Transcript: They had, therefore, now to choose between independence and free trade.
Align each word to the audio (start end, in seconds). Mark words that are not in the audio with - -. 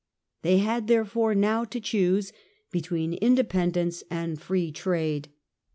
They 0.41 0.57
had, 0.57 0.87
therefore, 0.87 1.35
now 1.35 1.63
to 1.65 1.79
choose 1.79 2.33
between 2.71 3.13
independence 3.13 4.03
and 4.09 4.41
free 4.41 4.71
trade. 4.71 5.29